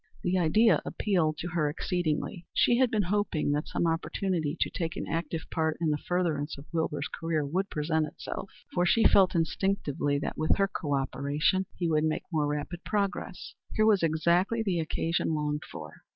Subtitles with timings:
[0.23, 2.47] The idea appealed to her exceedingly.
[2.55, 6.57] She had been hoping that some opportunity to take an active part in the furtherance
[6.57, 11.67] of Wilbur's career would present itself, for she felt instinctively that with her co operation
[11.77, 13.53] he would make more rapid progress.
[13.75, 16.01] Here was exactly the occasion longed for.